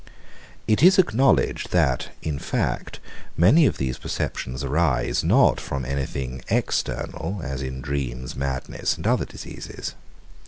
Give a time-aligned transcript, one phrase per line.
[0.67, 2.99] It is acknowledged, that, in fact,
[3.37, 9.25] many of these perceptions arise not from anything external, as in dreams, madness, and other
[9.25, 9.93] diseases.